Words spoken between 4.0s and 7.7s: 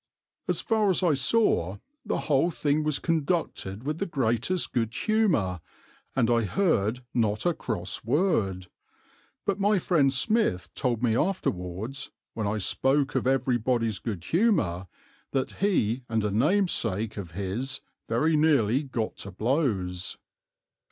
greatest good humour, and I heard not a